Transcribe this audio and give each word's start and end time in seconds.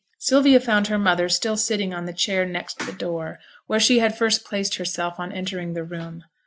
Sylvia 0.17 0.59
found 0.59 0.87
her 0.87 0.97
mother 0.97 1.29
still 1.29 1.55
sitting 1.55 1.93
on 1.93 2.05
the 2.07 2.11
chair 2.13 2.43
next 2.43 2.79
the 2.79 2.91
door, 2.91 3.37
where 3.67 3.79
she 3.79 3.99
had 3.99 4.17
first 4.17 4.43
placed 4.43 4.77
herself 4.77 5.19
on 5.19 5.31
entering 5.31 5.73
the 5.73 5.83
room. 5.83 6.23